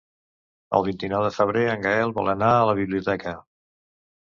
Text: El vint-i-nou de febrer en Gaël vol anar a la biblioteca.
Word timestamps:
El 0.79 0.85
vint-i-nou 0.87 1.25
de 1.25 1.29
febrer 1.35 1.67
en 1.75 1.85
Gaël 1.85 2.15
vol 2.17 2.33
anar 2.35 2.51
a 2.57 2.65
la 2.71 2.77
biblioteca. 2.83 3.37